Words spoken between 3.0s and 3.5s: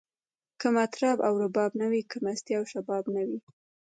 نه وی